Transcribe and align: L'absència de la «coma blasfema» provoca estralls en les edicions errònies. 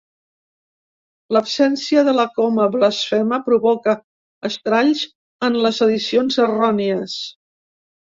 L'absència 1.37 2.03
de 2.07 2.15
la 2.21 2.25
«coma 2.39 2.65
blasfema» 2.77 3.41
provoca 3.51 3.97
estralls 4.53 5.07
en 5.51 5.63
les 5.67 5.87
edicions 5.91 6.43
errònies. 6.51 7.19